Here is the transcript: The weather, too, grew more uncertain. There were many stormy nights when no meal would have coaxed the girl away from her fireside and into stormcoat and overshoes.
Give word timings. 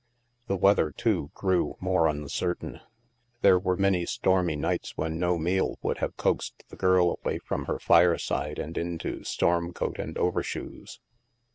The 0.47 0.57
weather, 0.57 0.89
too, 0.91 1.29
grew 1.35 1.75
more 1.79 2.07
uncertain. 2.07 2.79
There 3.43 3.59
were 3.59 3.77
many 3.77 4.07
stormy 4.07 4.55
nights 4.55 4.97
when 4.97 5.19
no 5.19 5.37
meal 5.37 5.77
would 5.83 5.99
have 5.99 6.17
coaxed 6.17 6.63
the 6.69 6.75
girl 6.75 7.15
away 7.23 7.37
from 7.37 7.65
her 7.65 7.77
fireside 7.77 8.57
and 8.57 8.75
into 8.79 9.19
stormcoat 9.23 9.99
and 9.99 10.17
overshoes. 10.17 10.99